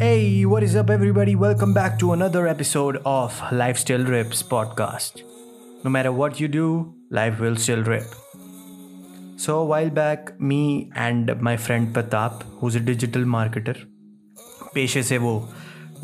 is 0.00 0.76
up, 0.76 0.90
everybody? 0.90 1.34
Welcome 1.34 1.74
back 1.74 1.98
to 1.98 2.12
another 2.12 2.46
episode 2.46 2.98
of 3.04 3.42
Life 3.50 3.78
Still 3.78 4.04
Rips 4.04 4.42
podcast. 4.42 5.22
No 5.82 5.90
matter 5.90 6.12
what 6.12 6.38
you 6.38 6.46
do, 6.46 6.94
life 7.10 7.40
will 7.40 7.56
still 7.56 7.82
rip. 7.82 8.04
So, 9.36 9.58
a 9.58 9.64
while 9.64 9.90
back, 9.90 10.40
me 10.40 10.92
and 10.94 11.40
my 11.40 11.56
friend 11.56 11.92
Pratap, 11.92 12.44
who's 12.60 12.76
a 12.76 12.80
digital 12.80 13.24
marketer, 13.24 13.76
पेशे 14.74 15.02
से 15.02 15.18
वो 15.18 15.48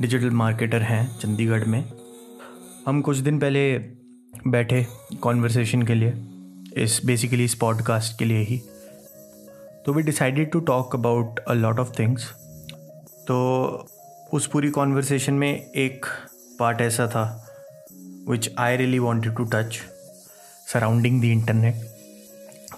digital 0.01 0.31
marketer 0.31 0.83
हैं 0.83 1.19
चंडीगढ़ 1.19 1.65
में 1.65 1.85
हम 2.87 3.01
कुछ 3.03 3.17
दिन 3.17 3.39
पहले 3.39 3.79
बैठे 4.47 4.87
कॉन्वर्सेशन 5.23 5.83
के 5.83 5.95
लिए 5.95 6.15
इस 6.85 7.01
बेसिकली 7.07 7.45
इस 7.45 7.55
पॉडकास्ट 7.55 8.19
के 8.19 8.25
लिए 8.25 8.43
ही 8.45 8.59
तो 9.87 9.93
we 9.93 10.03
decided 10.03 10.51
to 10.53 10.61
talk 10.61 10.95
about 10.95 11.39
a 11.39 11.53
lot 11.53 11.79
of 11.79 11.93
things 11.99 12.44
तो 13.29 13.87
उस 14.33 14.47
पूरी 14.47 14.71
कॉन्वर्सेशन 14.71 15.35
में 15.35 15.71
एक 15.73 16.07
पार्ट 16.59 16.81
ऐसा 16.81 17.07
था 17.07 17.47
which 18.29 18.51
I 18.59 18.77
really 18.77 18.99
wanted 18.99 19.37
to 19.37 19.45
touch 19.45 19.79
surrounding 20.73 21.21
the 21.21 21.25
internet 21.25 21.75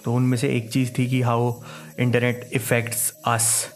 तो 0.05 0.13
उनमें 0.13 0.37
से 0.37 0.49
एक 0.49 0.71
चीज़ 0.71 0.91
थी 0.99 1.07
कि 1.07 1.21
how 1.21 1.53
internet 1.99 2.49
effects 2.53 3.13
us 3.25 3.67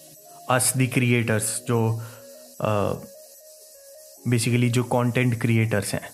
us 0.49 0.73
the 0.77 0.89
creators 0.93 1.63
जो 1.67 2.01
बेसिकली 4.27 4.67
uh, 4.67 4.73
जो 4.73 4.83
कंटेंट 4.83 5.41
क्रिएटर्स 5.41 5.93
हैं. 5.93 6.09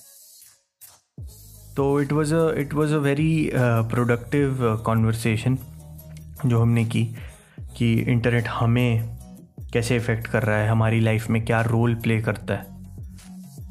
तो 1.75 2.01
it 2.01 2.11
was 2.11 2.33
a 2.33 2.53
it 2.57 2.73
was 2.73 2.91
a 2.91 2.97
very 2.97 3.51
productive 3.55 4.77
conversation 4.85 5.57
जो 6.45 6.61
हमने 6.61 6.85
की 6.85 7.15
कि 7.77 7.93
इंटरनेट 7.93 8.47
हमें 8.47 9.16
कैसे 9.73 9.95
इफ़ेक्ट 9.95 10.27
कर 10.27 10.43
रहा 10.43 10.57
है 10.57 10.67
हमारी 10.69 10.99
लाइफ 10.99 11.29
में 11.29 11.43
क्या 11.45 11.61
रोल 11.61 11.95
प्ले 11.95 12.19
करता 12.21 12.53
है। 12.53 12.65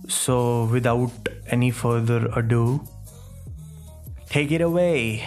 So 0.09 0.65
without 0.67 1.29
any 1.53 1.71
further 1.73 2.27
ado 2.37 2.65
take 4.35 4.53
it 4.53 4.63
away 4.63 5.21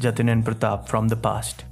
Jatin 0.00 0.28
and 0.28 0.44
Pratap 0.44 0.86
from 0.88 1.08
the 1.08 1.14
past 1.24 1.62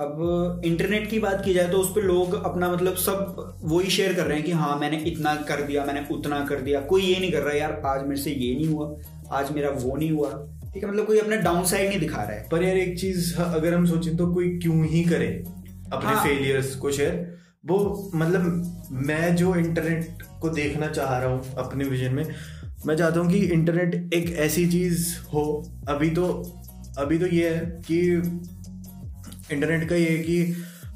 अब 0.00 0.62
इंटरनेट 0.64 1.08
की 1.10 1.18
बात 1.18 1.42
की 1.44 1.54
जाए 1.54 1.68
तो 1.68 1.78
उस 1.78 1.90
पर 1.90 2.02
लोग 2.02 2.34
अपना 2.44 2.72
मतलब 2.72 2.94
सब 2.96 3.58
वही 3.62 3.90
शेयर 3.90 4.14
कर 4.14 4.26
रहे 4.26 4.36
हैं 4.36 4.46
कि 4.46 4.52
हाँ 4.52 4.78
मैंने 4.78 4.96
इतना 5.06 5.34
कर 5.48 5.62
दिया 5.62 5.84
मैंने 5.84 6.04
उतना 6.10 6.38
कर 6.44 6.60
दिया। 6.60 6.80
कोई 6.82 7.02
ये 7.02 7.18
नहीं 7.20 7.30
कर 7.32 7.42
रहा 7.42 7.54
यार 7.54 7.80
आज 7.86 8.06
मेरे 8.06 8.20
से 8.20 8.30
ये 8.30 8.54
नहीं 8.54 8.66
हुआ 8.68 9.38
आज 9.38 9.50
मेरा 9.52 9.70
वो 9.70 9.96
नहीं 9.96 10.10
हुआ। 10.10 10.30
ठीक 10.74 10.84
है 10.84 10.90
मतलब 10.90 11.06
कोई 11.06 11.18
अपना 11.18 11.36
डाउन 11.36 11.64
साइड 11.64 11.88
नहीं 11.88 12.00
दिखा 12.00 12.22
रहा 12.22 12.32
है। 12.32 12.48
पर 12.50 12.62
यार 12.62 12.76
एक 12.76 12.98
चीज़ 13.00 13.34
अगर 13.36 13.74
हम 13.74 13.86
सोचें 13.86 14.16
तो 14.16 14.32
कोई 14.34 14.48
क्यों 14.58 14.84
ही 14.86 15.02
करे 15.04 15.28
अपने 15.92 16.10
हाँ. 16.10 16.24
फेलियर्स 16.24 16.74
को 16.74 16.90
शेयर 16.92 17.41
वो 17.64 18.10
मतलब 18.14 18.88
मैं 19.08 19.34
जो 19.36 19.54
इंटरनेट 19.56 20.22
को 20.40 20.48
देखना 20.48 20.86
चाह 20.88 21.18
रहा 21.18 21.28
हूँ 21.28 21.54
अपने 21.58 21.84
विजन 21.84 22.14
में 22.14 22.24
मैं 22.86 22.96
चाहता 22.96 23.20
हूँ 23.20 23.30
कि 23.30 23.38
इंटरनेट 23.38 24.14
एक 24.14 24.30
ऐसी 24.36 24.66
चीज़ 24.70 25.06
हो। 25.34 25.44
अभी 25.88 26.10
तो 26.10 26.26
अभी 26.98 27.18
तो 27.18 27.26
ये 27.26 27.50
है 27.50 27.60
कि 27.90 28.00
इंटरनेट 29.54 29.88
का 29.88 29.96
ये 29.96 30.08
है 30.10 30.18
कि 30.18 30.42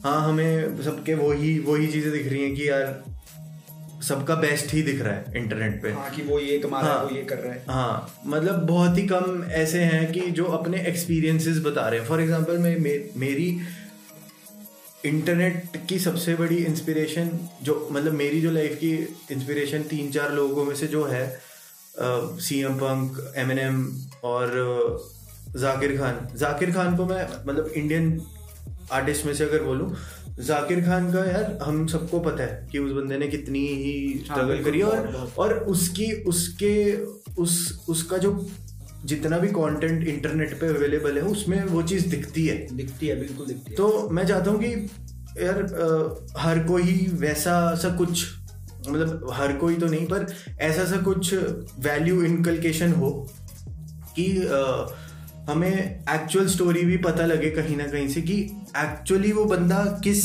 हाँ 0.04 0.20
हमें 0.28 0.82
सबके 0.82 1.14
वही 1.14 1.58
वही 1.58 1.86
चीज़ें 1.86 2.12
दिख 2.12 2.28
रही 2.28 2.42
हैं 2.42 2.54
कि 2.54 2.68
यार 2.68 3.04
सबका 4.02 4.34
बेस्ट 4.34 4.74
ही 4.74 4.82
दिख 4.82 5.00
रहा 5.02 5.12
है 5.12 5.32
इंटरनेट 5.36 5.82
पे। 5.82 5.92
हाँ 5.92 6.10
कि 6.10 6.22
वो 6.22 6.38
ये 6.40 6.58
कमा 6.58 6.80
रहा 6.80 6.98
है 6.98 7.04
वो 7.04 7.16
ये 7.16 7.22
कर 7.22 7.38
रहा 7.38 7.52
है। 7.52 7.64
हाँ 7.68 8.20
मतलब 8.26 8.66
बहुत 8.66 8.98
ही 8.98 9.06
कम 9.06 9.42
ऐसे 9.44 9.84
हैं 9.84 10.12
कि 10.12 10.30
जो 10.30 10.44
अपने 10.44 10.84
एक्सपीरियंसेस 10.88 11.62
बता 11.64 11.88
रहे 11.88 12.00
हैं। 12.00 12.06
फॉर 12.06 12.20
एग्जांपल 12.20 12.58
मैं 12.58 12.78
मे, 12.80 12.98
मेरी 13.16 13.60
इंटरनेट 15.06 15.76
की 15.88 15.98
सबसे 15.98 16.34
बड़ी 16.34 16.56
इंस्पिरेशन 16.64 17.30
जो 17.62 17.88
मतलब 17.92 18.12
मेरी 18.12 18.40
जो 18.40 18.50
लाइफ 18.50 18.78
की 18.78 18.92
इंस्पिरेशन 19.32 19.82
तीन 19.82 20.10
चार 20.10 20.32
लोगों 20.32 20.64
में 20.64 20.74
से 20.74 20.86
जो 20.86 21.04
है 21.04 21.24
C 21.98 22.60
M 22.62 22.74
Punk 22.74 23.34
M 23.36 23.50
N 23.50 23.58
M 23.58 23.82
और 24.24 24.52
जाकिर 25.56 25.96
खान। 25.98 26.26
जाकिर 26.36 26.72
खान 26.72 26.96
को 26.96 27.04
मैं 27.06 27.22
मतलब 27.46 27.72
इंडियन 27.76 28.20
आर्टिस्ट 28.92 29.26
में 29.26 29.34
से 29.34 29.44
अगर 29.44 29.62
बोलूँ 29.62 29.94
जाकिर 30.46 30.80
खान 30.84 31.12
का 31.12 31.24
यार 31.24 31.58
हम 31.62 31.86
सबको 31.86 32.20
पता 32.20 32.44
है 32.44 32.68
कि 32.72 32.78
उस 32.78 32.92
बंदे 32.92 33.18
ने 33.18 33.28
कितनी 33.28 33.66
ही 33.66 33.94
स्ट्रगल 34.24 34.54
हाँ, 34.54 34.62
करी 34.64 34.82
और 34.82 35.32
और 35.38 35.54
उसकी 35.74 36.12
उसके 36.24 36.74
उस 37.42 37.84
उसका 37.88 38.18
जो 38.18 38.32
जितना 39.06 39.38
भी 39.38 39.48
कंटेंट 39.48 40.06
इंटरनेट 40.08 40.60
पे 40.60 40.68
अवेलेबल 40.68 41.16
है 41.16 41.22
उसमें 41.22 41.62
वो 41.64 41.82
चीज़ 41.82 42.08
दिखती 42.08 42.46
है। 42.46 42.56
दिखती 42.76 43.06
है 43.06 43.18
बिल्कुल 43.20 43.46
दिखती 43.46 43.70
है। 43.70 43.76
तो 43.76 44.08
मैं 44.12 44.26
चाहता 44.26 44.50
हूँ 44.50 44.60
कि 44.62 44.90
यार 45.44 45.62
आ, 45.62 46.42
हर 46.42 46.58
कोई 46.58 47.06
वैसा 47.12 47.74
सा 47.74 47.88
कुछ 47.96 48.26
मतलब 48.88 49.30
हर 49.32 49.56
कोई 49.56 49.74
तो 49.74 49.86
नहीं 49.86 50.06
पर 50.06 50.26
ऐसा 50.60 50.84
सा 50.84 50.96
कुछ 51.02 51.34
वैल्यू 51.78 52.22
इनकलकेशन 52.22 52.92
हो 52.92 53.10
कि 54.16 54.26
आ, 54.46 54.86
हमें 55.50 56.04
एक्चुअल 56.14 56.46
स्टोरी 56.46 56.82
भी 56.82 56.96
पता 56.96 57.26
लगे 57.26 57.50
कहीं 57.50 57.76
ना 57.76 57.86
कहीं 57.86 58.08
से 58.08 58.22
कि 58.22 58.40
एक्चुअली 58.76 59.32
वो 59.32 59.44
बंदा 59.44 60.00
किस 60.04 60.24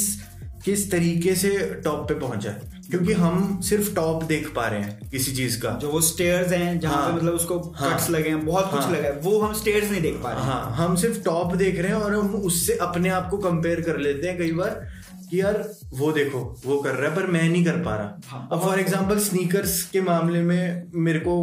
किस 0.66 0.92
तरीके 0.92 1.36
से 1.36 1.50
टॉप 1.84 2.08
पे 2.10 2.14
पहुँचा 2.14 2.52
है। 2.52 2.81
क्योंकि 2.92 3.14
हम 3.14 3.60
सिर्फ़ 3.62 3.94
टॉप 3.96 4.24
देख 4.24 4.48
पा 4.54 4.66
रहे 4.68 4.80
हैं 4.80 5.10
किसी 5.10 5.32
चीज़ 5.32 5.60
का। 5.62 5.70
जो 5.82 5.90
वो 5.90 6.02
स्टेयर्स 6.02 6.52
हैं 6.52 6.80
जहाँ 6.80 6.96
हाँ, 6.96 7.10
पे 7.10 7.16
मतलब 7.16 7.34
उसको 7.34 7.60
हाँ, 7.76 7.94
कट्स 7.94 8.10
लगे 8.10 8.30
हैं 8.30 8.46
बहुत 8.46 8.72
कुछ 8.72 8.80
हाँ, 8.82 8.92
लगा 8.92 9.08
है। 9.08 9.20
वो 9.20 9.40
हम 9.40 9.54
स्टेयर्स 9.54 9.92
नहीं 9.92 10.02
देख 10.02 10.16
पा 10.24 10.32
रहे 10.32 10.44
हाँ। 10.44 10.72
हम 10.76 10.96
सिर्फ़ 10.96 11.22
टॉप 11.24 11.56
देख 11.56 11.80
रहे 11.80 11.88
हैं 11.88 11.98
और 11.98 12.16
हम 12.16 12.36
उससे 12.36 12.78
अपने 12.82 13.10
आप 13.10 13.30
को 13.30 13.38
कंपेयर 13.38 13.82
कर 13.82 13.98
लेते 13.98 14.28
हैं 14.28 14.38
कई 14.38 14.52
बार 14.52 14.88
कि 15.30 15.42
यार 15.42 15.64
वो 15.94 16.12
देखो 16.12 16.40
वो 16.66 16.78
कर 16.78 16.96
रहा 16.96 17.10
है 17.10 17.16
पर 17.16 17.28
मैं 17.28 17.48
नहीं 17.50 17.64
कर 17.66 17.78
पा 17.84 17.96
रहा। 17.96 18.20
हाँ, 18.28 18.48
अब 18.52 18.62
फॉर 18.62 18.80
एग्ज़ाम्पल 18.80 19.20
स्नीकर्स 19.20 19.82
के 19.92 20.02
मामले 20.02 20.42
में 20.42 20.92
मेरे 20.94 21.20
को 21.20 21.42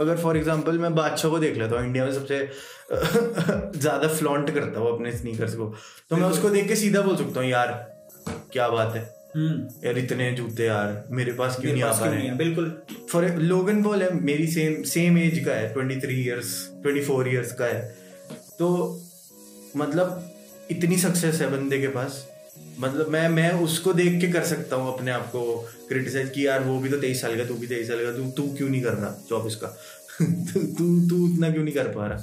अगर 0.00 0.16
फॉर 0.16 0.36
एग्ज़ाम्पल 0.36 0.78
मैं 0.78 0.94
बादशाह 0.94 1.30
को 1.30 1.38
देख 1.38 1.56
लेता 1.58 1.76
हूँ 1.76 1.84
इंडिया 1.86 2.04
में 2.04 2.12
सबसे 2.12 2.48
ज़्यादा 3.78 4.08
फ्लॉन्ट 4.08 4.50
करता 4.50 4.80
हूँ 4.80 4.92
अपने 4.94 5.12
स्नीकर्स 5.12 5.54
को 5.54 5.72
तो 6.10 6.16
मैं 6.16 6.28
उसको 6.28 6.50
देख 6.50 6.68
के 6.68 6.76
सीधा 6.76 7.02
बोल 7.02 7.16
सकता 7.16 7.40
हूँ 7.40 7.48
यार 7.48 7.68
क्या 8.52 8.68
बात 8.68 8.94
है। 8.94 9.21
यार 9.36 9.98
इतने 9.98 10.30
जूते 10.32 10.64
यार 10.64 11.04
मेरे 11.10 11.32
पास 11.32 11.56
क्यों 11.60 11.72
नहीं 11.72 11.82
आ 11.82 11.92
पा 11.92 12.06
रहे 12.06 12.30
बिल्कुल। 12.30 12.82
फॉर 13.12 13.24
लोगन 13.36 13.82
बॉल 13.82 14.02
है 14.02 14.12
मेरी 14.14 14.46
सेम 14.46 14.82
सेम 14.82 15.18
एज 15.18 15.38
का 15.44 15.52
है 15.52 15.72
twenty 15.72 15.96
three 16.00 16.20
years 16.22 16.50
twenty 16.82 17.00
four 17.00 17.28
years 17.28 17.52
का 17.52 17.64
है। 17.64 17.80
तो 18.58 18.68
मतलब 19.76 20.32
इतनी 20.70 20.96
सक्सेस 20.98 21.40
है 21.40 21.50
बंदे 21.50 21.78
के 21.80 21.88
पास। 21.88 22.28
मतलब 22.80 23.08
मैं 23.08 23.28
मैं 23.28 23.50
उसको 23.60 23.92
देख 23.92 24.20
के 24.20 24.28
कर 24.32 24.44
सकता 24.44 24.76
हूँ 24.76 24.92
अपने 24.94 25.10
आप 25.10 25.26
को 25.26 25.42
क्रिटिसाइज 25.88 26.30
कि 26.30 26.46
यार 26.46 26.64
वो 26.64 26.78
भी 26.78 26.88
तो 26.88 26.96
तेईस 26.96 27.20
साल 27.20 27.36
का 27.36 27.44
तू 27.44 27.54
भी 27.54 27.66
तेईस 27.66 27.88
साल 27.88 28.04
का 28.04 28.12
तू 28.12 28.30
तू 28.30 28.54
क्यों 28.56 28.68
नहीं 28.68 28.82
कर 28.82 28.94
रहा 28.94 29.14
चौबीस 29.28 29.56
का 29.56 29.66
तू 30.22 31.08
तू 31.08 31.34
इतना 31.34 31.50
क्यों 31.50 31.64
नहीं 31.64 31.74
कर 31.74 31.88
पा 31.88 32.06
रहा? 32.06 32.18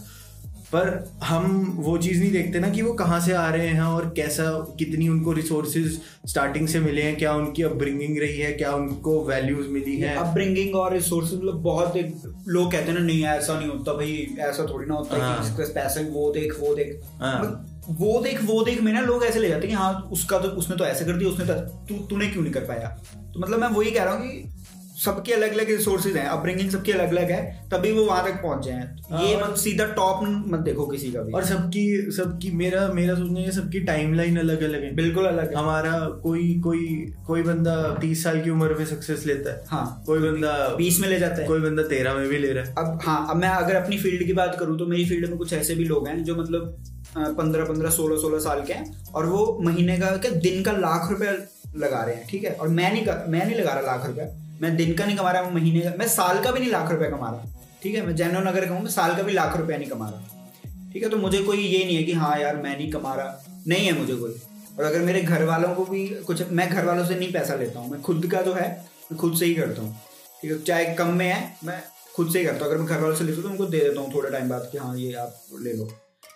पर 0.74 0.90
हम 1.24 1.46
वो 1.78 1.98
चीज़ 1.98 2.20
नहीं 2.20 2.32
देखते 2.32 2.60
ना 2.60 2.70
कि 2.70 2.82
वो 2.82 2.92
कहाँ 2.94 3.20
से 3.20 3.34
आ 3.34 3.48
रहे 3.50 3.68
हैं 3.68 3.82
और 3.84 4.10
कैसा 4.16 4.44
कितनी 4.80 5.08
उनको 5.10 5.32
रिसोर्सेज 5.32 6.00
स्टार्टिंग 6.26 6.68
से 6.68 6.80
मिले 6.80 7.02
हैं 7.02 7.16
क्या 7.16 7.34
उनकी 7.34 7.64
अपब्रिंगिंग 7.64 8.20
रही 8.20 8.38
है 8.38 8.52
क्या 8.54 8.74
उनको 8.74 9.20
वैल्यूज़ 9.26 9.68
मिली 9.70 9.96
है 9.98 10.16
अपब्रिंगिंग 10.16 10.76
और 10.76 10.94
रिसोर्स 10.94 11.34
मतलब 11.34 11.62
बहुत 11.64 11.98
एक 11.98 12.14
लोग 12.48 12.72
कहते 12.72 12.92
हैं 12.92 13.00
ना 13.00 13.06
नहीं 13.06 13.24
ऐसा 13.28 13.60
नहीं 13.60 13.70
होता 13.70 13.94
भाई 13.94 14.14
ऐसा 14.40 14.66
थोड़ी 14.70 14.86
ना 14.86 14.96
होता 14.96 15.24
हाँ। 15.24 15.58
कि 15.58 15.74
पैसे 15.74 16.04
वो 16.12 16.32
देख 16.32 16.56
वो 16.60 16.76
देख 16.76 17.00
हाँ। 17.22 17.40
मतलब 17.40 17.96
वो 18.00 18.22
देख 18.22 18.44
वो 18.44 18.64
देख 18.64 18.82
में 18.82 18.92
ना 18.94 19.02
लोग 19.02 19.24
ऐसे 19.26 19.40
ले 19.40 19.50
जाते 19.50 19.68
हैं 19.68 19.76
कि 19.76 19.82
हाँ 19.84 20.10
उसका 20.12 20.40
तो 20.40 20.48
उसने 20.58 20.76
तो 20.76 20.86
ऐसे 20.86 21.06
कर 21.06 21.14
दिया 21.14 21.30
उसने 21.30 21.46
तू 21.88 22.06
तूने 22.06 22.28
क्यों 22.28 22.44
नहीं 22.44 22.54
कर 22.54 22.66
पाया 22.66 22.90
तो 23.34 23.40
मतलब 23.40 23.60
मैं 23.60 23.68
वही 23.70 23.92
कह 23.92 24.04
रहा 24.04 24.14
हूँ 24.14 24.28
कि 24.28 24.59
सबके 25.00 25.34
अलग 25.34 25.54
अलग 25.54 25.70
रिसोर्सेज 25.70 26.16
हैं 26.18 26.26
अपब्रिंगिंग 26.28 26.70
सबकी 26.70 26.92
अलग 26.92 27.10
अलग 27.10 27.32
है 27.32 27.42
तभी 27.70 27.92
वो 27.92 28.04
वहाँ 28.06 28.24
तक 28.26 28.42
पहुँच 28.42 28.66
जाए 28.66 29.26
ये 29.26 29.36
मत 29.38 29.58
सीधा 29.58 29.86
टॉप 29.94 30.24
मत 30.24 30.60
देखो 30.60 30.86
किसी 30.88 31.12
का 31.12 31.22
भी। 31.22 31.34
और 31.34 31.46
सबकी 31.46 32.12
सबकी 32.12 32.52
मेरा 32.54 32.88
मेरा 32.94 33.16
सोचना 33.16 33.40
है 33.40 33.52
सबकी 33.52 33.80
टाइमलाइन 33.82 34.38
अलग 34.40 34.64
अलग 34.64 34.84
है। 34.84 34.94
बिल्कुल 34.96 35.26
अलग 35.26 35.50
है। 35.50 35.56
हमारा 35.56 36.00
कोई 36.24 36.54
कोई 36.64 36.86
कोई 37.28 37.44
बंदा 37.44 37.76
तीस 38.02 38.24
साल 38.24 38.42
की 38.42 38.50
उम्र 38.50 38.76
में 38.80 38.86
सक्सेस 38.86 39.26
लेता 39.26 39.52
है। 39.52 39.64
हाँ। 39.68 40.04
कोई 40.06 40.20
बंदा 40.20 40.52
बीस 40.78 41.00
में 41.00 41.08
ले 41.10 41.20
जाता 41.20 41.42
है। 41.42 41.48
कोई 41.48 41.60
बंदा 41.60 41.84
तेरह 41.86 42.14
में 42.14 42.28
भी 42.30 42.38
ले 42.38 42.52
रहा 42.54 42.64
है। 42.64 42.74
अब 42.78 43.00
हाँ 43.04 43.26
अब 43.30 43.36
मैं 43.36 43.50
अगर 43.50 43.76
अपनी 43.76 43.98
फ़ील्ड 43.98 44.26
की 44.26 44.34
बात 44.34 44.56
करूँ 44.60 44.78
तो 44.80 44.86
मेरी 44.86 45.06
फ़ील्ड 45.06 45.30
में 45.30 45.38
कुछ 45.38 45.54
ऐसे 45.54 45.76
भी 45.76 45.86
लोग 45.86 46.08
हैं 46.08 46.24
जो 46.24 46.36
मतलब 46.36 46.76
पंद्रह 47.18 47.66
पंद्रह 47.66 47.90
सोलह 47.92 48.18
सोलह 48.18 48.40
साल 48.40 48.62
के 48.64 48.74
हैं 48.74 49.08
और 49.14 49.26
वो 49.26 49.58
महीने 49.64 49.98
का 49.98 50.16
क्या 50.18 50.32
दिन 50.42 50.62
का 50.64 50.72
लाख 50.80 51.10
रुपया 51.12 51.32
लगा 51.78 52.04
रहे 52.04 52.16
हैं 52.16 52.28
ठीक 52.30 52.44
है? 52.44 52.52
और 52.52 52.68
मैं 52.70 52.92
नहीं 52.94 53.06
मैं 53.30 53.46
नहीं 53.46 53.60
लगा 53.60 53.74
रहा 53.74 53.82
लाख 53.86 54.06
रुपया। 54.08 54.28
मैं 54.62 54.76
दिन 54.78 54.94
का 54.94 55.06
नहीं 55.06 55.18
कमा 55.18 55.32
रहा, 55.32 55.50
महीने 55.50 55.82
का 55.82 55.94
मैं 56.00 56.08
साल 56.08 56.44
का 56.44 56.52
भी 56.52 56.60
नहीं 56.60 56.72
लाख 56.72 56.92
रुपया 56.92 57.10
कमा 57.10 57.30
रहा। 57.30 57.46
ठीक 57.84 57.96
है, 57.96 58.06
मैं 58.06 58.16
जैनो 58.16 58.40
नगर 58.42 58.66
कहूँ, 58.66 58.82
मैं 58.82 58.92
साल 58.92 59.16
का 59.16 59.24
भी 59.24 59.34
लाख 59.34 59.58
रुपया 59.58 59.78
नहीं 59.78 59.90
कमा 59.90 60.10
रहा। 60.10 60.92
ठीक 60.94 61.04
है 61.04 61.10
तो 61.10 61.18
मुझे 61.18 61.42
कोई 61.44 61.58
ये 61.58 61.84
नहीं 61.86 61.96
है 61.96 62.04
कि 62.04 62.14
हाँ 62.14 62.38
यार, 62.40 62.56
मैं 62.56 62.76
नहीं 62.78 62.92
कमा 62.92 63.14
रहा। 63.16 63.62
नहीं 63.68 63.86
है 63.86 63.98
मुझे 64.00 64.16
कोई। 64.16 64.36
और 64.80 64.86
अगर 64.86 65.00
मेरे 65.00 65.22
घर 65.22 65.44
वालों 65.44 65.74
को 65.76 65.86
भी 65.86 66.06
कुछ 66.28 66.52
मैं 66.52 66.70
घर 66.70 66.86
वालों 66.86 67.06
से 67.06 67.16
नहीं 67.16 67.32
पैसा 67.34 67.56
लेता 67.56 67.80
हूँ, 67.80 67.92
मैं 67.92 68.02
खुद 68.02 68.28
का 68.32 68.42
जो 68.42 68.54
है, 68.54 68.68
मैं 69.12 69.20
खुद 69.20 69.38
से 69.38 69.46
ही 69.46 69.56
करता 69.56 69.82
हूँ। 69.82 69.96
ठीक 70.42 70.52
है, 70.52 70.62
चाहे 70.64 70.86
कम 70.96 71.14
में 71.14 71.26
है, 71.26 71.40
मैं 71.64 71.82
खुद 72.16 72.32
से 72.34 72.40
ही 72.40 72.46
करता 72.46 72.66
हूँ। 72.66 72.68
अगर 72.68 72.78
मैं 72.78 72.88
घर 72.88 73.02
वालों 73.02 73.16
से 73.16 73.24
लेता 73.24 73.36
हूँ 73.36 73.44
तो 73.44 73.50
उनको 73.50 73.66
दे 73.66 73.80
देता 73.80 74.02
हूँ 74.02 74.14
थोड़े 74.14 74.30
टाइम 74.32 74.50
बाद 74.50 74.70
कि 74.72 74.78
हाँ 74.78 74.96
ये 74.98 75.14
आप 75.14 75.42
ले 75.62 75.74
लो। 75.74 75.86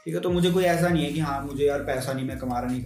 ठीक 0.05 0.13
है 0.15 0.21
तो 0.21 0.29
मुझे 0.29 0.51
कोई 0.51 0.63
ऐसा 0.63 0.89
नहीं 0.89 1.05
है 1.05 1.11
कि 1.13 1.19
हाँ 1.19 1.41
मुझे 1.43 1.65
यार 1.65 1.83
पैसा 1.83 2.13
नहीं, 2.13 2.25
मैं 2.25 2.37
कमा 2.39 2.59
रहा 2.59 2.71
नहीं। 2.71 2.83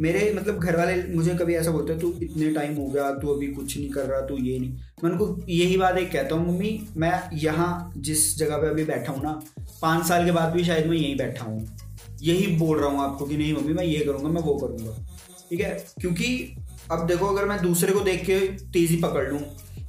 मेरे 0.00 0.32
मतलब 0.36 0.58
घर 0.58 0.76
वाले 0.76 1.02
मुझे 1.14 1.34
कभी 1.34 1.54
ऐसा 1.54 1.70
बोलते 1.70 1.98
तू 1.98 2.12
इतने 2.22 2.50
टाइम 2.50 2.76
हो 2.76 2.86
गया, 2.86 3.10
तू 3.10 3.28
अभी 3.28 3.46
कुछ 3.46 3.76
नहीं 3.78 3.90
कर 3.90 4.06
रहा, 4.06 4.20
तू 4.20 4.36
ये 4.36 4.58
नहीं। 4.58 4.72
मैं 5.04 5.10
उनको 5.10 5.40
यही 5.48 5.76
बात 5.76 5.96
एक 5.96 6.12
कहता 6.12 6.34
हूँ, 6.34 6.48
मम्मी, 6.48 6.88
मैं 6.96 7.30
यहाँ 7.34 7.92
जिस 7.96 8.38
जगह 8.38 8.56
पे 8.56 8.66
अभी 8.66 8.84
बैठा 8.84 9.12
हूँ 9.12 9.22
ना, 9.22 9.42
पाँच 9.82 10.06
साल 10.06 10.24
के 10.24 10.32
बाद 10.32 10.52
भी 10.52 10.64
शायद 10.64 10.86
मैं 10.86 10.96
यहीं 10.96 11.16
बैठा 11.16 11.44
हूँ। 11.44 11.76
यही 12.22 12.46
बोल 12.46 12.80
रहा 12.80 12.90
हूँ 12.90 13.00
आपको 13.00 13.26
कि 13.26 13.36
नहीं 13.36 13.54
मम्मी, 13.54 13.72
मैं 13.72 13.84
ये 13.84 14.00
करूँगा, 14.00 14.28
मैं 14.28 14.42
वो 14.42 14.54
करूँगा। 14.54 15.06
ठीक 15.50 15.60
है? 15.60 15.84
क्योंकि 16.00 16.56
अब 16.90 17.06
देखो, 17.06 17.26
अगर 17.26 17.44
मैं 17.44 17.62
दूसरे 17.62 17.92
को 17.92 18.00
देख 18.00 18.24
के 18.24 18.38
तेज़ी 18.72 18.96
पकड़ 18.96 19.28
लूँ, 19.28 19.40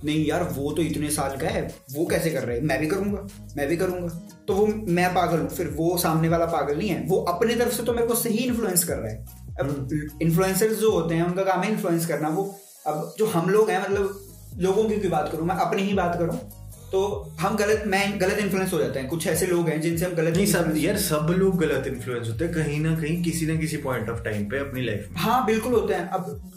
नहीं 0.06 0.26
यार, 0.26 0.44
वो 0.44 0.72
तो 0.72 0.82
इतने 0.82 1.10
साल 1.10 1.38
का 1.38 1.48
है, 1.48 1.76
वो 1.94 2.06
कैसे 2.06 2.30
कर 2.30 2.44
रहे 2.44 2.58
हैं? 2.58 2.64
मैं 2.64 2.80
भी 2.80 2.88
करूँगा, 2.88 3.28
मैं 3.58 3.68
भी 3.68 3.78
करूँगा। 3.78 4.08
तो 4.48 4.54
वो 4.54 4.68
मैं 4.88 5.14
पागल 5.14 5.40
हूँ, 5.40 5.50
फिर 5.50 5.68
वो 5.68 5.98
सामने 5.98 6.30
वाला 6.30 6.46
पागल 6.46 6.78
नहीं 6.78 6.90
है, 6.90 7.06
वो 7.08 7.18
अपनी 7.18 7.56
तरफ़ 7.56 7.74
से 7.74 7.84
तो 7.84 7.94
मेरे 7.94 8.08
को 8.08 8.16
सही 8.16 8.38
इन्फ्लुएंस 8.38 8.84
कर 8.84 8.96
रहा 8.96 9.12
है। 9.12 9.43
अब 9.60 9.90
इन्फ्लुएंसर्स 10.22 10.62
हम्म। 10.64 10.82
जो 10.82 10.92
होते 10.92 11.16
हैं 11.16 11.24
उनका 11.24 11.44
काम 11.44 11.62
है 11.64 11.72
इन्फ्लुएंस 11.72 12.06
करना। 12.08 12.30
वो 12.30 12.44
अब 12.88 13.14
जो 13.18 13.26
हम 13.28 13.50
लोग 13.50 13.70
हैं 13.70 13.82
मतलब 13.82 14.20
लोगों 14.60 14.84
की 14.90 15.08
बात 15.10 15.30
करूँ 15.32 15.46
मैं 15.48 15.56
अपनी 15.58 15.82
ही 15.82 15.94
बात 15.94 16.16
करूँ 16.20 16.38
तो 16.92 17.02
हम 17.40 17.56
गलत 17.58 17.84
मैं 17.88 18.22
गलत 18.22 18.40
इन्फ्लुएंस 18.40 18.74
हो 18.74 18.80
जाते 18.80 19.00
हैं। 19.00 19.08
कुछ 19.10 19.28
ऐसे 19.28 19.46
लोग 19.48 19.70
हैं 19.70 19.80
जिनसे 19.82 20.06
हम 20.06 20.14
गलत 20.14 20.36
नहीं 20.36 20.46
सब 20.46 20.74
यार 20.78 20.98
सब 21.00 21.34
लोग 21.38 21.58
गलत 21.60 21.88
इन्फ्लुएंस 21.88 22.28
होते 22.30 22.46
हैं 22.46 22.54
कहीं 22.54 22.80
ना 22.80 22.96
कहीं 22.96 23.22
किसी 23.24 23.46
ना 23.46 23.56
किसी 23.56 23.78
पॉइंट 23.78 24.10
ऑफ़ 24.10 24.22
टाइम 24.24 24.46
पे 24.50 24.60
अपनी 24.60 24.82
लाइफ 24.82 25.08
में। 25.12 25.18
हाँ 25.18 25.46
बिल्कुल 25.46 25.74
होते 25.74 25.94
हैं। 25.94 26.08
अब 26.10 26.52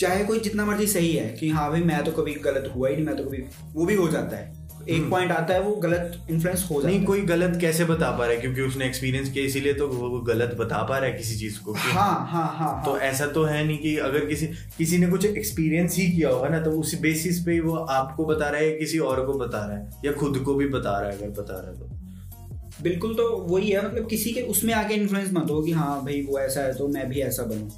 चाहे 0.00 0.24
कोई 0.24 0.40
जितना 0.40 0.64
मर्ज़ी 0.64 0.86
सही 0.86 1.12
है 1.12 1.28
कि 1.30 1.48
हाँ 1.50 1.70
भाई 1.70 1.82
मैं 1.82 2.04
तो 2.04 2.12
कभी 2.12 2.34
गलत 2.44 2.72
हुआ 2.76 2.88
ही 2.88 2.96
नहीं 2.96 3.06
मैं 3.06 3.16
तो 3.16 3.24
कभी 3.24 3.44
वो 3.74 3.86
भी 3.86 3.94
हो 3.94 4.08
जाता 4.08 4.36
है। 4.36 4.61
एक 4.88 5.08
पॉइंट 5.10 5.30
हम्म। 5.30 5.42
आता 5.42 5.54
है 5.54 5.60
वो 5.62 5.74
गलत 5.76 6.26
इन्फ्लुएंस 6.30 6.66
हो 6.70 6.80
जाता 6.82 6.88
नहीं 6.88 7.04
कोई 7.04 7.20
गलत 7.22 7.58
कैसे 7.60 7.84
बता 7.84 8.10
पा 8.10 8.24
रहा 8.24 8.34
है? 8.34 8.40
क्योंकि 8.40 8.60
उसने 8.60 8.86
एक्सपीरियंस 8.86 9.30
किया 9.32 9.44
इसीलिए 9.44 9.72
तो 9.72 9.88
वो 9.88 10.20
गलत 10.20 10.56
बता 10.58 10.82
पा 10.82 10.98
रहा 10.98 11.10
है 11.10 11.12
किसी 11.12 11.36
चीज़ 11.36 11.58
को। 11.60 11.72
हाँ 11.72 12.26
हाँ 12.30 12.46
हाँ 12.58 12.82
तो 12.84 12.90
हाँ. 12.90 13.00
ऐसा 13.00 13.26
तो 13.26 13.44
है 13.44 13.64
नहीं 13.66 13.78
कि 13.78 13.96
अगर 13.98 14.26
किसी 14.26 14.46
किसी 14.78 14.98
ने 14.98 15.06
कुछ 15.06 15.24
एक्सपीरियंस 15.24 15.96
ही 15.96 16.10
किया 16.12 16.28
होगा 16.28 16.48
ना 16.48 16.60
तो 16.60 16.70
उस 16.70 16.94
बेसिस 17.00 17.40
पे 17.44 17.60
वो 17.60 17.74
आपको 17.74 18.24
बता 18.24 18.48
रहा 18.48 18.60
है 18.60 18.70
किसी 18.70 18.98
और 18.98 19.24
को 19.26 19.38
बता 19.38 19.64
रहा 19.66 19.76
है 19.76 20.00
या 20.04 20.12
खुद 20.12 20.38
को 20.38 20.54
भी 20.54 20.68
बता 20.68 20.98
रहा 21.00 21.10
है 21.10 21.16
अगर 21.18 21.40
बता 21.42 21.60
रहा 21.60 21.70
है 21.70 21.78
तो। 21.78 22.82
बिल्कुल 22.82 23.14
तो 23.14 23.28
वही 23.48 23.70
है 23.70 23.86
मतलब 23.86 24.06
किसी 24.08 24.30
के 24.32 24.40
उसमें 24.50 24.74
आके 24.74 24.94
इन्फ्लुएंस 24.94 25.30
मत 25.32 25.50
हो 25.50 25.62
कि 25.62 25.72
हाँ 25.72 26.00
भाई 26.04 26.22
वो 26.22 26.38
ऐसा 26.38 26.60
है 26.60 26.74
तो 26.74 26.88
मैं 26.88 27.08
भी 27.08 27.20
ऐसा 27.20 27.42
बनूं। 27.42 27.68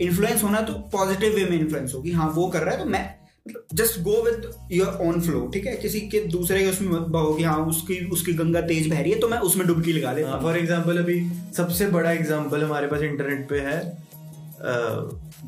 इन्फ्लुएंस 0.00 0.42
होना 0.42 0.60
तो 0.60 0.72
पॉजिटिव 0.92 1.34
वे 1.34 1.44
में 1.44 1.58
इन्फ्लुएंस 1.60 1.94
होगी 1.94 2.10
हाँ 2.10 2.30
वो 2.30 2.46
कर 2.48 2.62
रहा 2.62 2.74
है 2.74 2.84
तो 2.84 2.90
मैं 2.90 3.02
just 3.46 4.00
go 4.00 4.22
with 4.22 4.50
your 4.72 4.98
own 5.02 5.20
flow 5.20 5.46
ठीक 5.54 5.66
है? 5.66 5.76
किसी 5.76 6.00
के 6.00 6.20
दूसरे 6.28 6.62
के 6.62 6.70
उसमें 6.70 6.88
मत 6.90 7.06
बहो 7.08 7.32
कि 7.34 7.44
हाँ 7.44 7.58
उसकी 7.66 7.98
उसकी 8.08 8.32
गंगा 8.32 8.60
तेज 8.60 8.88
बह 8.90 9.00
रही 9.00 9.12
है 9.12 9.18
तो 9.18 9.28
मैं 9.28 9.38
उसमें 9.40 9.66
डुबकी 9.66 9.92
लगा 9.92 10.12
लेता 10.12 10.38
फॉर 10.40 10.58
एग्ज़ाम्पल 10.58 10.98
अभी 10.98 11.20
सबसे 11.56 11.86
बड़ा 11.90 12.10
एग्ज़ाम्पल 12.10 12.64
हमारे 12.64 12.86
पास 12.86 13.00
इंटरनेट 13.02 13.48
पे 13.48 13.60
है 13.60 13.80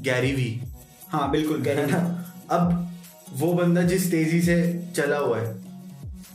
गैरी 0.02 0.32
वी 0.32 0.48
हाँ 1.08 1.30
बिल्कुल 1.30 1.60
गैरी 1.62 1.92
अब 2.50 2.90
वो 3.32 3.52
बंदा 3.52 3.82
जिस 3.82 4.10
तेज़ी 4.10 4.40
से 4.42 4.56
चला 4.96 5.18
हुआ 5.18 5.38
है 5.38 5.62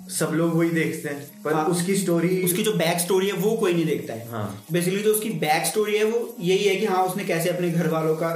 सब 0.10 0.32
लोग 0.34 0.54
वही 0.54 0.70
देखते 0.70 1.10
हैं 1.10 1.42
पर 1.44 1.54
हाँ, 1.54 1.66
उसकी 1.66 1.96
स्टोरी 1.96 2.42
उसकी 2.44 2.64
जो 2.64 2.72
बैक 2.74 3.00
स्टोरी 3.00 3.28
है 3.28 3.34
वो 3.34 3.52
कोई 3.58 3.74
नहीं 3.74 3.86
देखता 3.86 4.14
है। 4.14 4.30
हाँ, 4.30 4.64
बेसिकली 4.72 5.02
जो 5.04 5.12
उसकी 5.12 5.30
बैक 5.40 5.66
स्टोरी 5.66 5.98
है 5.98 6.04
वो 6.04 6.36
यही 6.40 6.64
है 6.64 6.76
कि 6.76 6.86
हाँ 6.86 7.04
उसने 7.04 7.26
कैसे 7.26 7.50
अपने 7.50 7.70
घर 7.72 7.88
वालों 7.88 8.16
का 8.16 8.28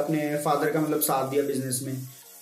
अपने 0.00 0.36
फादर 0.44 0.70
का 0.70 0.80
मतलब 0.80 1.00
साथ 1.00 1.30
दिया 1.30 1.42
बिज़नेस 1.42 1.80
में। 1.86 1.94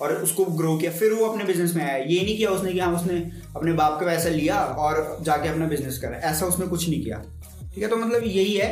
और 0.02 0.12
उसको 0.14 0.44
ग्रो 0.60 0.76
किया। 0.76 0.90
फिर 0.93 1.12
वो 1.12 1.26
अपने 1.26 1.44
बिज़नेस 1.44 1.75
में 1.76 1.82
आया। 1.84 1.96
ये 1.96 2.20
नहीं 2.22 2.37
किया 2.37 2.50
उसने 2.50 2.72
कि 2.72 2.78
हाँ 2.78 2.93
उसने 2.94 3.19
अपने 3.56 3.72
बाप 3.72 3.99
का 4.00 4.06
पैसा 4.06 4.28
लिया 4.28 4.62
और 4.87 5.19
जाके 5.22 5.49
अपना 5.49 5.66
बिज़नेस 5.66 5.99
करा। 5.99 6.19
ऐसा 6.31 6.46
उसने 6.46 6.66
कुछ 6.66 6.88
नहीं 6.88 7.02
किया। 7.04 7.22
ठीक 7.75 7.82
है? 7.82 7.88
तो 7.88 7.96
मतलब 7.96 8.25
यही 8.26 8.54
है 8.54 8.70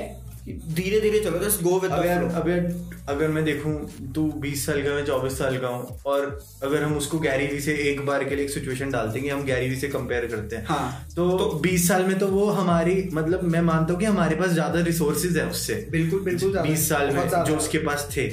धीरे 0.49 1.00
धीरे 1.00 1.19
चलो 1.21 1.38
जस्ट 1.38 1.62
गो 1.62 1.79
विद 1.81 1.91
अगर 1.91 2.23
अगर 2.35 2.75
अगर 3.09 3.29
मैं 3.29 3.44
देखूँ 3.44 3.73
तू 4.15 4.23
20 4.41 4.65
साल 4.67 4.82
का 4.82 4.94
मैं 4.94 5.05
24 5.06 5.37
साल 5.38 5.56
का 5.59 5.69
हूँ 5.69 5.99
और 6.06 6.25
अगर 6.62 6.82
हम 6.82 6.97
उसको 6.97 7.19
गैरीवी 7.19 7.61
से 7.61 7.75
एक 7.91 8.05
बार 8.06 8.25
के 8.25 8.35
लिए 8.35 8.44
एक 8.44 8.50
सिचुएशन 8.50 8.91
डालते 8.91 9.19
हैं 9.19 9.25
कि 9.25 9.31
हम 9.31 9.44
गैरीवी 9.44 9.76
से 9.76 9.88
कंपेयर 9.88 10.26
करते 10.26 10.56
हैं 10.56 10.65
हाँ, 10.67 11.06
तो, 11.17 11.29
तो 11.38 11.61
20 11.67 11.87
साल 11.88 12.05
में 12.06 12.19
तो 12.19 12.26
वो 12.26 12.47
हमारी 12.50 13.09
मतलब 13.12 13.43
मैं 13.44 13.61
मानता 13.62 13.93
हूँ 13.93 14.00
कि 14.00 14.06
हमारे 14.06 14.37
पास 14.37 14.50
ज़्यादा 14.50 14.81
रिसोर्सेज 14.81 15.37
है 15.37 15.47
उससे। 15.47 15.75
बिल्कुल 15.91 16.21
बिल्कुल 16.21 16.59
20 16.59 16.88
साल 16.88 17.11
में 17.11 17.29
जो 17.44 17.56
उसके 17.56 17.79
पास 17.79 18.09
थे। 18.17 18.29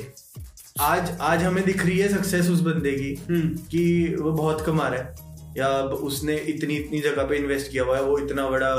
आज 0.80 1.18
आज 1.22 1.44
हमें 1.44 1.64
दिख 1.66 1.86
रही 1.86 1.98
है 2.00 2.08
सक्सेस 2.10 2.50
उस 2.50 2.60
बंदे 2.62 2.92
की 2.92 3.14
हम्म। 3.30 3.48
कि 3.68 4.16
वो 4.20 4.32
बहुत 4.32 4.66
कमा 4.66 4.88
रहा 4.88 5.02
है 5.02 5.26
या 5.58 5.68
उसने 6.06 6.36
इतनी 6.48 6.76
इतनी 6.76 7.00
जगह 7.02 7.24
पे 7.24 7.36
इन्वेस्ट 7.36 7.72
किया 7.72 7.84
हुआ 7.84 7.96
है 7.98 8.04
वो 8.04 8.18
इतना 8.20 8.48
बड़ा 8.50 8.70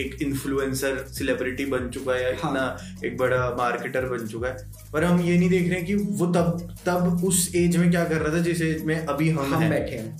एक 0.00 0.22
इन्फ्लुएंसर 0.22 1.04
सेलिब्रिटी 1.08 1.64
बन 1.66 1.88
चुका 1.90 2.14
है 2.14 2.22
या 2.22 2.28
हाँ. 2.28 2.50
इतना 2.50 3.06
एक 3.06 3.16
बड़ा 3.18 3.48
मार्केटर 3.58 4.08
बन 4.08 4.26
चुका 4.26 4.48
है 4.48 4.90
पर 4.92 5.04
हम 5.04 5.20
ये 5.20 5.38
नहीं 5.38 5.50
देख 5.50 5.70
रहे 5.70 5.80
कि 5.82 5.94
वो 5.94 6.26
तब 6.32 6.76
तब 6.86 7.24
उस 7.24 7.50
एज 7.56 7.76
में 7.76 7.90
क्या 7.90 8.04
कर 8.04 8.16
रहा 8.16 8.36
था 8.36 8.42
जिस 8.42 8.62
एज 8.62 8.84
में 8.84 8.96
अभी 8.96 9.30
हम, 9.30 9.54
हम 9.54 9.62
है। 9.62 9.70
बैठे 9.70 9.96
हैं 9.96 10.16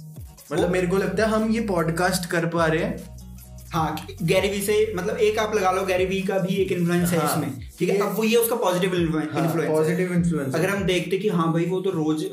मतलब 0.53 0.71
मेरे 0.71 0.87
को 0.87 0.97
लगता 0.97 1.27
है 1.27 1.31
हम 1.31 1.51
ये 1.51 1.61
पॉडकास्ट 1.67 2.31
कर 2.31 2.47
पा 2.49 2.67
रहे 2.67 2.85
हैं 2.85 3.17
हाँ 3.73 4.07
गैरीवी 4.23 4.61
से 4.63 4.75
मतलब 4.97 5.17
एक 5.17 5.39
आप 5.39 5.55
लगा 5.55 5.71
लो 5.71 5.85
गैरीवी 5.87 6.21
का 6.23 6.39
भी 6.39 6.55
एक 6.57 6.71
इन्फ्लुएंस 6.73 7.11
है 7.13 7.19
हाँ, 7.19 7.33
इसमें 7.33 7.67
ठीक 7.79 7.89
है? 7.89 7.97
अब 7.99 8.15
वो 8.17 8.25
ये 8.25 8.37
उसका 8.37 8.57
पॉजिटिव 8.57 8.95
इन्फ्लुएंस 8.95 9.69
पॉजिटिव 9.69 10.13
इन्फ्लुएंस 10.13 10.55
अगर 10.55 10.69
हम 10.69 10.83
देखते 10.85 11.19
कि 11.19 11.29
हाँ 11.29 11.53
भाई 11.53 11.65
वो 11.65 11.81
तो 11.81 11.91
रोज 11.91 12.25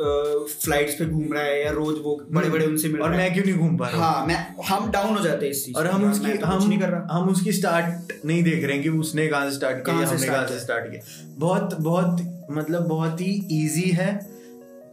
फ्लाइट्स 0.64 0.94
पे 0.94 1.06
घूम 1.06 1.34
रहा 1.34 1.44
है 1.44 1.64
या 1.64 1.72
रोज 1.72 1.98
वो 2.04 2.16
बड़े 2.32 2.50
बड़े 2.50 2.66
उनसे 2.66 2.90
मिल 2.90 3.02
और 3.02 3.12
मैं 3.12 3.34
क्यों 3.34 3.46
नहीं 3.46 3.56
घूम 3.56 3.78
पा 3.78 3.90
रहा 3.90 4.06
हाँ? 4.06 4.26
मैं 4.26 4.64
हम 4.70 4.90
डाउन 4.92 5.18
हो 5.18 5.24
जाते 5.24 5.46
हैं 5.46 5.52
इस 5.52 5.66
चीज़ 5.66 5.76
और 5.78 5.88
हम 5.88 6.10
उसकी 6.12 6.34
तो 6.34 6.48
हम 6.48 6.68
नहीं 6.68 6.80
कर 6.80 6.90
रहा। 6.90 7.18
हम 7.18 7.30
उसकी 7.30 7.52
स्टार्ट 7.52 8.14
नहीं 8.26 8.44
देख 8.44 8.64
रहे 8.64 8.74
हैं 8.74 8.84
कि 8.84 8.90
उसने 9.00 9.28
कहाँ 9.28 9.50
से 9.50 9.56
स्टार्ट 9.56 9.86
किया 9.86 9.96
हमने 10.08 10.28
कहाँ 10.28 10.48
से 10.48 10.60
स्टार्ट 10.60 10.92
किया। 10.92 11.34
बहुत 11.40 11.78
बहुत 11.82 12.22
मतलब 12.52 12.88
बहुत 12.88 13.22
ही 13.22 13.34
ईजी 13.52 13.90
है। 13.92 14.35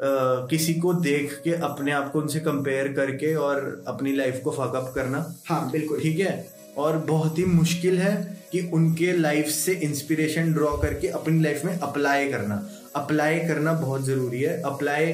किसी 0.04 0.74
को 0.74 0.92
देख 0.94 1.40
के 1.44 1.50
अपने 1.62 1.92
आप 1.92 2.10
को 2.12 2.20
उनसे 2.20 2.40
कंपेयर 2.40 2.88
करके 2.92 3.34
और 3.34 3.84
अपनी 3.86 4.14
लाइफ 4.16 4.40
को 4.44 4.50
फकअप 4.50 4.92
करना। 4.94 5.34
हाँ 5.46 5.70
बिल्कुल। 5.70 6.00
ठीक 6.00 6.18
है? 6.18 6.52
और 6.78 6.96
बहुत 6.98 7.38
ही 7.38 7.44
मुश्किल 7.44 7.98
है 7.98 8.14
कि 8.52 8.60
उनके 8.72 9.12
लाइफ 9.12 9.46
से 9.46 9.72
इंस्पिरेशन 9.72 10.52
ड्रॉ 10.52 10.76
करके 10.76 11.08
अपनी 11.08 11.42
लाइफ 11.42 11.64
में 11.64 11.78
अप्लाई 11.78 12.28
करना। 12.28 12.62
अप्लाई 12.96 13.38
करना 13.38 13.72
बहुत 13.72 14.04
ज़रूरी 14.04 14.40
है। 14.40 14.60
अप्लाई 14.62 15.06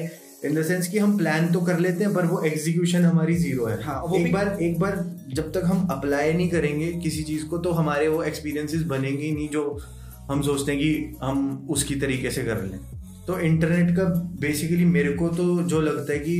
इन 0.45 0.55
द 0.55 0.63
सेंस 0.63 0.87
कि 0.87 0.97
हम 0.97 1.17
प्लान 1.17 1.51
तो 1.51 1.61
कर 1.61 1.79
लेते 1.79 2.03
हैं 2.03 2.13
पर 2.13 2.25
वो 2.25 2.41
एग्जीक्यूशन 2.43 3.05
हमारी 3.05 3.35
ज़ीरो 3.35 3.65
है। 3.65 3.81
हाँ, 3.83 4.01
वो 4.01 4.17
एक 4.17 4.31
बार 4.33 4.57
एक 4.61 4.79
बार 4.79 5.03
जब 5.29 5.51
तक 5.51 5.63
हम 5.65 5.87
अप्लाई 5.91 6.33
नहीं 6.33 6.49
करेंगे 6.49 6.91
किसी 6.93 7.23
चीज़ 7.23 7.45
को 7.45 7.57
तो 7.57 7.71
हमारे 7.71 8.07
वो 8.07 8.23
एक्सपीरियंसेस 8.23 8.83
बनेंगे 8.83 9.23
ही 9.23 9.31
नहीं 9.31 9.49
जो 9.49 9.79
हम 10.29 10.41
सोचते 10.41 10.71
हैं 10.71 10.81
कि 10.81 11.17
हम 11.21 11.67
उसकी 11.69 11.95
तरीके 11.95 12.31
से 12.31 12.43
कर 12.43 12.63
लें। 12.63 12.79
तो 13.29 13.39
इंटरनेट 13.39 13.95
का 13.95 14.03
बेसिकली 14.39 14.85
मेरे 14.85 15.13
को 15.13 15.27
तो 15.29 15.63
जो 15.63 15.81
लगता 15.81 16.13
है 16.13 16.19
कि 16.19 16.37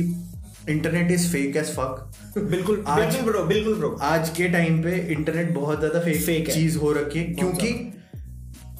internet 0.68 1.10
is 1.10 1.32
fake 1.32 1.56
as 1.56 1.64
fuck 1.64 2.12
बिल्कुल 2.38 2.84
आज 2.86 3.20
ब्रो 3.20 3.44
बिल्कुल 3.44 3.74
ब्रो 3.74 3.88
आज 4.02 4.30
के 4.30 4.48
टाइम 4.48 4.82
पे 4.82 4.96
इंटरनेट 5.12 5.50
बहुत 5.54 5.78
ज़्यादा 5.78 6.00
फेक 6.00 6.20
फेक 6.22 6.50
चीज़ 6.52 6.78
हो 6.78 6.92
रखी 6.92 7.18
है 7.18 7.24
क्योंकि 7.24 7.92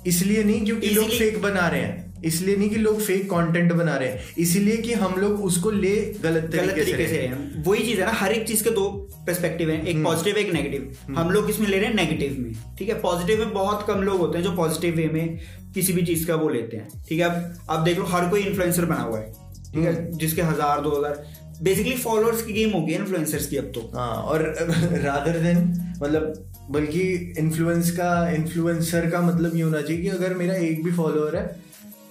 इसलिए 0.07 0.45
नहीं 0.45 0.65
क्योंकि 0.65 0.91
लोग 0.91 1.09
फेक 1.09 1.43
बना 1.43 1.69
रहे 1.69 1.81
हैं। 1.81 2.10
इसलिए 2.25 2.57
नहीं 2.57 2.69
कि 2.71 2.77
लोग 2.77 3.01
फेक 3.01 3.31
कंटेंट 3.31 3.73
बना 3.73 3.97
रहे 3.97 4.09
हैं 4.09 4.35
इसीलिए 4.39 4.77
कि 4.77 4.93
हम 4.93 5.21
लोग 5.21 5.45
उसको 5.45 5.71
ले 5.71 5.95
गलत 6.23 6.51
तरीके 6.53 6.59
गलत 6.59 6.75
तरीके 6.75 7.07
से 7.07 7.15
से 7.15 7.63
वही 7.67 7.83
चीज़ 7.83 8.01
है 8.01 8.07
ना 8.07 8.13
हर 8.13 8.33
एक 8.33 8.47
चीज़ 8.49 8.65
के 8.65 8.71
दो 8.71 8.89
पर्सपेक्टिव 9.27 9.71
है 9.71 9.85
एक 9.87 10.03
पॉजिटिव 10.05 10.35
हम्म। 10.35 10.47
एक 10.47 10.53
नेगेटिव 10.53 10.93
हम्म। 11.07 11.19
हम 11.19 11.31
लोग 11.31 11.51
इसमें 11.51 11.67
ले 11.69 11.79
रहे 11.79 11.87
हैं? 11.87 11.95
नेगेटिव 11.95 12.37
में। 12.39 12.53
ठीक 12.79 12.89
है 12.89 13.01
पॉजिटिव 13.01 13.39
में 13.39 13.53
बहुत 13.53 13.87
कम 13.87 14.03
लोग 14.03 14.21
होते 14.21 14.39
हैं 14.39 14.45
जो 14.45 14.53
पॉजिटिव 14.53 14.95
वे 14.95 15.09
में 15.09 15.39
किसी 15.75 15.93
भी 15.93 16.03
चीज़ 16.03 16.27
का 16.27 16.35
वो 16.35 16.49
लेते 16.49 16.77
हैं। 16.77 16.89
ठीक 17.09 17.21
है 17.21 17.27
अब 17.27 17.59
आप 17.71 17.81
देख 17.81 17.99
लो 17.99 18.05
हर 18.05 18.29
कोई 18.29 18.43
इन्फ्लुएंसर 18.43 18.85
बना 18.85 19.03
हुआ 19.03 19.19
है। 19.19 19.33
ठीक 19.75 19.85
है 19.85 19.95
हम्म। 19.95 20.19
जिसके 20.19 20.43
हज़ार 20.43 20.81
दो 20.81 20.91
हज़ार 20.91 21.25
बेसिकली 21.63 21.97
फॉलोअर्स 21.97 22.43
की 22.43 22.53
गेम 22.53 22.71
होगी 22.71 22.95
इन्फ्लुएंसर्स 22.95 23.47
की 23.47 23.57
अब 23.57 23.73
तो। 23.75 23.81
हाँ 23.95 24.15
और 24.23 24.43
रादर 25.05 25.39
देन 25.39 25.59
मतलब 26.03 26.47
बल्कि 26.71 27.35
इन्फ्लुएंस 27.39 27.91
का 27.91 28.31
इन्फ्लुएंसर 28.31 29.11
का 29.11 29.21
मतलब 29.21 29.57
ये 29.57 29.63
होना 29.63 29.81
चाहिए 29.81 30.03
कि 30.03 30.09
अगर 30.09 30.35
मेरा 30.35 30.55
एक 30.55 30.85
भी 30.85 30.93
फॉलोअर 30.93 31.37
है 31.37 31.45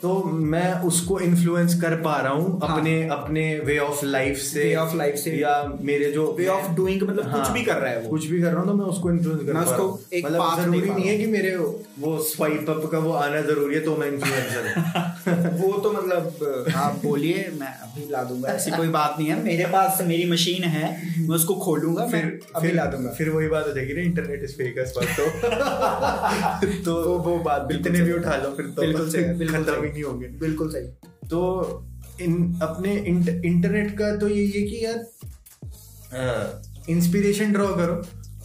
तो 0.02 0.24
मैं 0.24 0.74
उसको 0.82 1.20
इन्फ्लुएंस 1.20 1.82
कर 1.82 1.96
पा 1.96 2.16
रहा 2.18 2.32
हूँ 2.34 2.60
हाँ. 2.64 2.78
अपने 2.78 3.08
अपने 3.08 3.60
वे 3.60 3.78
ऑफ़ 3.78 4.06
लाइफ 4.06 4.38
से 4.38 4.64
वे 4.64 4.76
ऑफ़ 4.76 4.96
लाइफ 4.96 5.16
से। 5.16 5.32
या 5.32 5.74
मेरे 5.82 6.12
जो 6.12 6.36
वे 6.38 6.48
ऑफ़ 6.48 6.72
डूइंग 6.76 7.02
मतलब 7.02 7.24
हाँ, 7.24 7.40
कुछ 7.40 7.52
भी 7.54 7.64
कर 7.64 7.76
रहा 7.76 7.92
है 7.92 8.02
वो। 8.02 8.10
कुछ 8.10 8.26
भी 8.26 8.42
कर 8.42 8.48
रहा 8.48 8.60
हूँ 8.60 8.68
तो 8.68 8.74
मैं 8.74 8.86
उसको 8.86 9.10
इन्फ्लुएंस 9.10 9.42
कर 9.48 9.54
पा 9.54 9.62
रहा 9.62 9.76
हूँ। 9.76 10.00
मतलब 10.26 10.62
ज़रूरी 10.62 10.90
नहीं 10.90 11.08
है 11.08 11.18
कि 11.18 11.26
मेरे 11.26 11.56
वो 12.00 12.20
स्वाइप 12.20 12.70
अप 12.70 12.90
का 12.92 13.00
वो 13.00 13.12
आना 13.12 13.42
ज़रूरी 13.42 13.76
है 13.76 13.82
तो 13.82 13.96
मैं 13.98 14.08
इन्फ्लुएंसर 14.08 15.58
वो 15.62 15.74
तो 15.74 15.92
मतलब 15.92 16.72
आप 16.76 17.00
बोलिए 17.04 17.52
मैं 17.60 17.68
अभी 17.68 18.12
ला 18.12 18.24
दूँगा। 18.24 18.50
ऐसी 18.50 18.72
कोई 18.72 18.88
बात 18.88 19.16
नहीं 19.20 19.30
है। 19.30 19.44
मेरे 19.44 19.66
पास 19.66 20.02
मेरी 20.08 20.32
मशीन 20.32 20.64
है 20.64 21.12
मैं 21.28 21.36
उसको 21.36 21.56
खोलूँगा 21.56 22.06
फिर 22.08 22.40
अभी 22.56 22.72
ला 22.72 22.86
दूँगा। 22.86 23.12
फिर 23.12 23.30
वही 23.30 23.48
बात 23.48 23.68
हो 23.68 23.74
जाएगी 23.74 23.94
ना 23.94 24.02
इंटरनेट 24.02 24.44
इस 24.44 24.58
फेक 24.58 24.76
तो। 24.80 25.26
तो 26.86 27.18
वो 27.18 27.38
बात 27.40 27.68
इतने 27.72 28.02
भी 28.02 28.12
उठा 28.12 28.36
लो 28.36 28.56
फिर 28.56 28.66
तो। 28.66 28.82
बिल्कुल 28.82 29.89
सही 29.90 30.02
नहीं 30.02 30.12
होंगे। 30.12 30.28
बिल्कुल 30.28 30.70
सही। 30.70 30.88
तो 31.28 31.86
इन 32.22 32.60
अपने 32.62 32.96
इंट, 32.96 33.30
इंटरनेट 33.46 33.98
का 33.98 34.16
तो 34.16 34.28
ये 34.28 34.46
है 34.46 34.62
कि 34.62 34.86
यार 34.86 36.62
इंस्पिरेशन 36.90 37.52
ड्रॉ 37.52 37.68
करो 37.68 38.02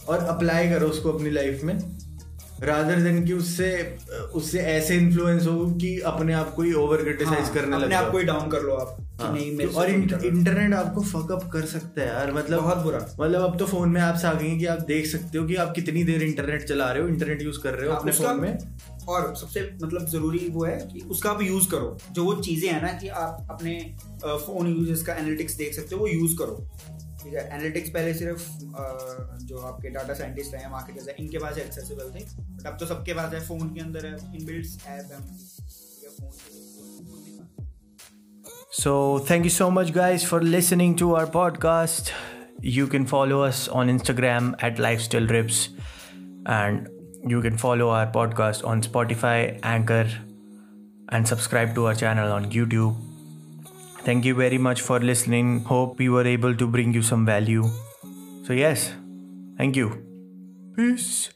और 0.07 0.19
अप्लाई 0.19 0.69
करो 0.69 0.87
उसको 0.87 1.11
अपनी 1.11 1.29
लाइफ 1.29 1.63
में। 1.63 1.95
रादर 2.63 2.95
देन 2.95 3.25
कि 3.25 3.33
उससे 3.33 3.97
उससे 4.35 4.59
ऐसे 4.59 4.95
इन्फ्लुएंस 4.95 5.47
हो 5.47 5.65
कि 5.71 5.99
अपने 5.99 6.33
आप 6.33 6.53
को 6.53 6.61
ही 6.61 6.73
ओवर 6.73 6.97
क्रिटिसाइज 7.03 7.43
हाँ, 7.43 7.53
करने 7.53 7.77
लग 7.77 7.83
अपने 7.83 7.95
आप 7.95 8.11
को 8.11 8.17
ही 8.17 8.23
डाउन 8.23 8.49
कर 8.49 8.61
लो 8.61 8.73
आप 8.73 8.97
हाँ, 9.21 9.33
नहीं 9.33 9.57
मेरे 9.57 9.69
और 9.69 9.87
तो 9.87 9.93
इंट- 9.93 10.11
रहा। 10.11 10.21
इंटरनेट 10.25 10.73
आपको 10.73 11.01
फकअप 11.01 11.49
कर 11.53 11.61
सकता 11.61 12.01
है 12.01 12.07
यार 12.07 12.33
मतलब 12.33 12.61
बहुत 12.61 12.77
बुरा। 12.77 13.15
मतलब 13.19 13.41
अब 13.41 13.57
तो 13.59 13.65
फ़ोन 13.65 13.89
में 13.89 14.01
ऐप्स 14.01 14.25
आ 14.25 14.33
गई 14.33 14.47
हैं 14.47 14.59
कि 14.59 14.65
आप 14.65 14.79
देख 14.81 15.05
सकते 15.05 15.37
हो 15.37 15.47
कि 15.47 15.55
आप 15.55 15.73
कितनी 15.75 16.03
देर 16.03 16.23
इंटरनेट 16.23 16.63
चला 16.63 16.91
रहे 16.91 17.03
हो 17.03 17.09
इंटरनेट 17.09 17.41
यूज़ 17.41 17.59
कर 17.59 17.73
रहे 17.73 17.85
हो 17.85 17.91
हाँ, 17.91 17.99
अपने 17.99 18.11
फ़ोन 18.11 18.41
में। 18.41 18.57
और 19.09 19.35
सबसे 19.35 19.61
मतलब 19.83 20.05
ज़रूरी 20.09 20.47
वो 20.53 20.65
है 20.65 20.77
कि 20.91 20.99
उसका 21.11 21.29
आप 21.31 21.41
यूज़ 21.41 21.69
करो। 21.71 21.97
जो 22.11 22.23
वो 22.25 22.35
चीज़ें 22.41 22.69
हैं 22.69 22.81
ना 22.81 22.91
कि 22.99 23.07
आप 23.23 23.47
अपने 23.51 23.73
फ़ोन 24.25 24.67
यूजेस 24.67 25.03
का 25.05 25.13
एनालिटिक्स 25.13 25.55
देख 25.55 25.73
सकते 25.75 25.95
हो 25.95 26.01
वो 26.01 26.07
यूज़ 26.07 26.37
करो। 26.37 26.55
ठीक 27.23 27.33
है? 27.33 27.47
एनालिटिक्स 27.47 27.89
पहले 27.89 28.13
सिर्फ़ 28.13 28.49
जो 29.45 29.57
आपके 29.67 29.89
डाटा 29.89 30.13
साइंटिस्ट 30.13 30.55
हैं 30.55 30.71
मार्केटर्स 30.71 31.07
हैं 31.07 31.15
इनके 31.19 31.37
पास 31.37 31.57
एक्सेसिबल 31.57 32.11
थे। 32.15 32.23
बट 32.39 32.67
अब 32.67 32.77
तो 32.79 32.85
सबके 32.85 33.13
पास 33.13 33.33
है 33.33 33.45
फ़ोन 33.47 33.73
के 33.73 33.81
अंदर 33.81 34.05
है 34.05 34.13
इनबिल्ट 34.35 34.87
ऐप 34.87 35.11
है 35.11 35.43
So, 38.77 38.91
thank 39.27 39.45
you 39.47 39.51
so 39.55 39.65
much, 39.71 39.91
guys, 39.93 40.23
for 40.29 40.39
listening 40.41 40.95
to 41.01 41.05
our 41.17 41.27
podcast. 41.35 42.09
You 42.73 42.87
can 42.87 43.05
follow 43.11 43.37
us 43.43 43.61
on 43.81 43.91
Instagram 43.93 44.49
at 44.67 44.81
Lifestyle 44.85 45.29
Rips, 45.35 45.59
and 46.55 46.89
you 47.25 47.41
can 47.41 47.57
follow 47.57 47.89
our 47.89 48.07
podcast 48.07 48.65
on 48.65 48.81
Spotify, 48.81 49.59
Anchor, 49.63 50.07
and 51.09 51.27
subscribe 51.27 51.75
to 51.75 51.87
our 51.87 51.95
channel 51.95 52.31
on 52.31 52.51
YouTube. 52.51 52.95
Thank 54.03 54.25
you 54.25 54.35
very 54.35 54.57
much 54.57 54.81
for 54.81 54.99
listening. 54.99 55.61
Hope 55.61 55.97
we 55.97 56.09
were 56.09 56.25
able 56.25 56.55
to 56.55 56.67
bring 56.67 56.93
you 56.93 57.01
some 57.01 57.25
value. 57.25 57.63
So, 58.43 58.53
yes, 58.53 58.93
thank 59.57 59.75
you. 59.75 60.03
Peace. 60.75 61.34